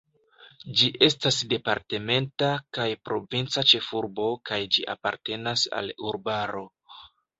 Ĝi 0.79 0.87
estas 1.07 1.35
departementa 1.51 2.49
kaj 2.77 2.87
provinca 3.09 3.65
ĉefurbo 3.73 4.27
kaj 4.51 4.59
ĝi 4.77 4.87
apartenas 4.95 5.67
al 5.83 5.97
urbaro. 6.13 6.65